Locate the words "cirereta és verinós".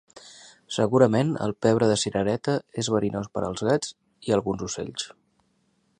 2.05-3.29